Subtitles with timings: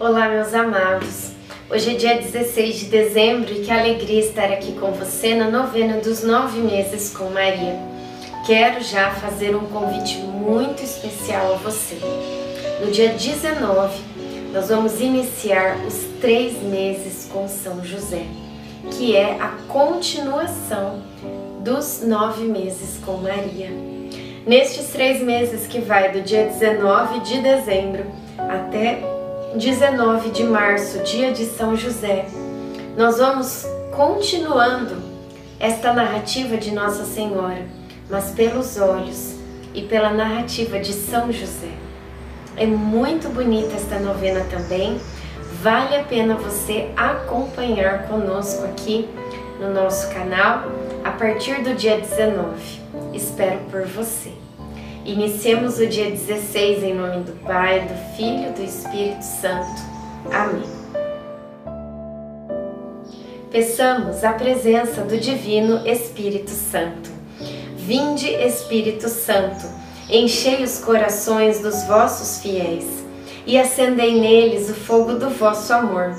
[0.00, 1.32] Olá, meus amados.
[1.70, 5.98] Hoje é dia 16 de dezembro e que alegria estar aqui com você na novena
[5.98, 7.78] dos nove meses com Maria.
[8.46, 11.98] Quero já fazer um convite muito especial a você.
[12.82, 14.00] No dia 19,
[14.54, 18.24] nós vamos iniciar os três meses com São José,
[18.92, 21.02] que é a continuação
[21.62, 23.68] dos nove meses com Maria.
[24.46, 28.06] Nestes três meses que vai do dia 19 de dezembro
[28.38, 29.19] até
[29.54, 32.26] 19 de março, dia de São José,
[32.96, 34.94] nós vamos continuando
[35.58, 37.66] esta narrativa de Nossa Senhora,
[38.08, 39.34] mas pelos olhos
[39.74, 41.72] e pela narrativa de São José.
[42.56, 45.00] É muito bonita esta novena também.
[45.60, 49.08] Vale a pena você acompanhar conosco aqui
[49.60, 50.62] no nosso canal
[51.02, 52.80] a partir do dia 19.
[53.12, 54.39] Espero por você.
[55.04, 59.80] Iniciemos o dia 16 em nome do Pai, do Filho e do Espírito Santo.
[60.30, 60.62] Amém.
[63.50, 67.10] Peçamos a presença do Divino Espírito Santo.
[67.76, 69.66] Vinde, Espírito Santo,
[70.08, 72.84] enchei os corações dos vossos fiéis
[73.46, 76.14] e acendei neles o fogo do vosso amor.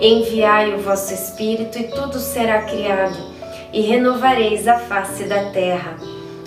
[0.00, 3.16] Enviai o vosso Espírito e tudo será criado,
[3.72, 5.96] e renovareis a face da terra.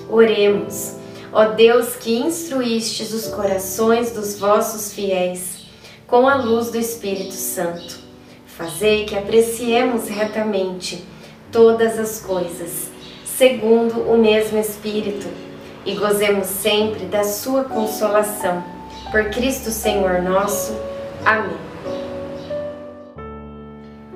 [0.09, 0.98] Oremos.
[1.31, 5.59] Ó Deus que instruístes os corações dos vossos fiéis
[6.07, 7.99] com a luz do Espírito Santo,
[8.47, 11.05] fazei que apreciemos retamente
[11.51, 12.89] todas as coisas,
[13.23, 15.27] segundo o mesmo Espírito,
[15.85, 18.63] e gozemos sempre da sua consolação.
[19.11, 20.75] Por Cristo Senhor nosso.
[21.23, 21.57] Amém.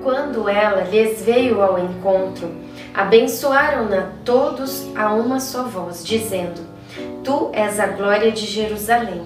[0.02, 2.50] Quando ela lhes veio ao encontro,
[2.92, 6.73] abençoaram-na todos a uma só voz, dizendo:
[7.24, 9.22] Tu és a glória de Jerusalém,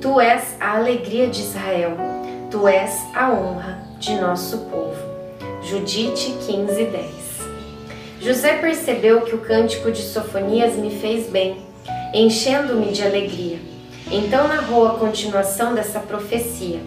[0.00, 1.96] tu és a alegria de Israel,
[2.50, 4.94] tu és a honra de nosso povo.
[5.62, 7.10] Judite 15, 10
[8.20, 11.56] José percebeu que o cântico de Sofonias me fez bem,
[12.14, 13.58] enchendo-me de alegria.
[14.10, 16.80] Então narrou a continuação dessa profecia.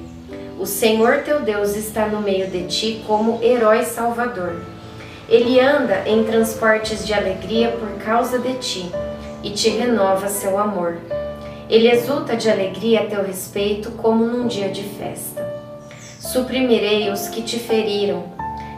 [0.57, 4.55] O Senhor teu Deus está no meio de ti como herói salvador.
[5.27, 8.91] Ele anda em transportes de alegria por causa de ti
[9.43, 10.97] e te renova seu amor.
[11.69, 15.45] Ele exulta de alegria a teu respeito como num dia de festa.
[16.19, 18.23] Suprimirei os que te feriram,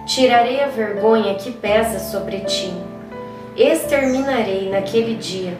[0.05, 2.73] tirarei a vergonha que pesa sobre ti.
[3.55, 5.57] Exterminarei naquele dia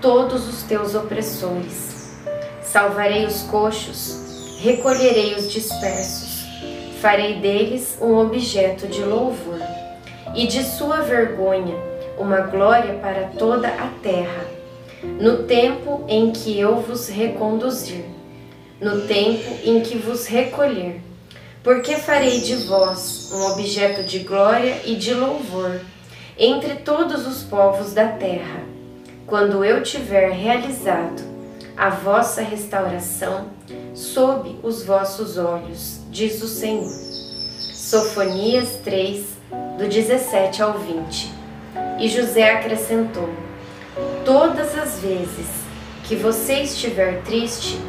[0.00, 2.16] todos os teus opressores.
[2.62, 6.46] Salvarei os coxos, recolherei os dispersos,
[7.00, 9.60] farei deles um objeto de louvor,
[10.34, 14.46] e de sua vergonha uma glória para toda a terra,
[15.20, 18.04] no tempo em que eu vos reconduzir,
[18.80, 21.00] no tempo em que vos recolher,
[21.62, 25.80] porque farei de vós um objeto de glória e de louvor
[26.38, 28.62] entre todos os povos da terra,
[29.26, 31.22] quando eu tiver realizado
[31.76, 33.46] a vossa restauração
[33.94, 36.90] sob os vossos olhos, diz o Senhor.
[37.58, 39.24] Sofonias 3,
[39.78, 41.35] do 17 ao 20.
[41.98, 43.30] E José acrescentou:
[44.24, 45.46] Todas as vezes
[46.04, 47.80] que você estiver triste,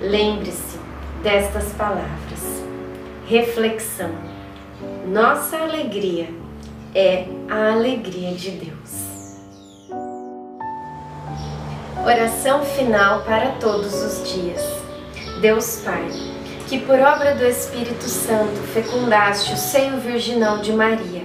[0.00, 0.78] lembre-se
[1.22, 2.62] destas palavras.
[3.26, 4.10] Reflexão:
[5.06, 6.28] Nossa alegria
[6.94, 9.10] é a alegria de Deus.
[12.02, 14.62] Oração final para todos os dias.
[15.42, 16.08] Deus Pai,
[16.66, 21.24] que por obra do Espírito Santo fecundaste o seio virginal de Maria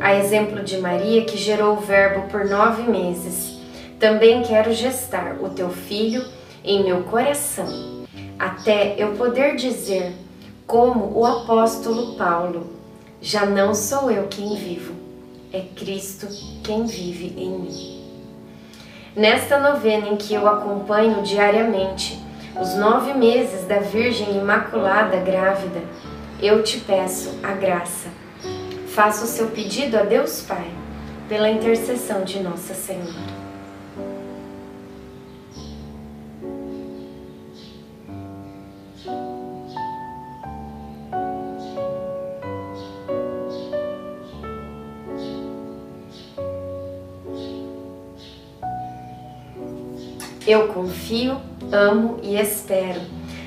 [0.00, 3.58] a exemplo de Maria, que gerou o Verbo por nove meses,
[3.98, 6.24] também quero gestar o teu filho
[6.64, 8.06] em meu coração,
[8.38, 10.14] até eu poder dizer,
[10.66, 12.70] como o apóstolo Paulo:
[13.20, 14.94] Já não sou eu quem vivo,
[15.52, 16.26] é Cristo
[16.64, 18.00] quem vive em mim.
[19.14, 22.18] Nesta novena em que eu acompanho diariamente
[22.58, 25.82] os nove meses da Virgem Imaculada grávida,
[26.40, 28.19] eu te peço a graça
[29.00, 30.70] faça o seu pedido a Deus Pai,
[31.26, 33.40] pela intercessão de Nossa Senhora.
[50.46, 51.40] Eu confio,
[51.72, 53.00] amo e espero,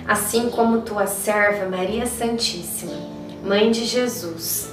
[0.08, 2.98] assim como tua serva Maria Santíssima,
[3.46, 4.73] Mãe de Jesus